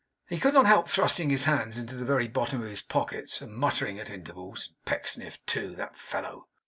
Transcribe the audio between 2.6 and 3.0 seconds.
of his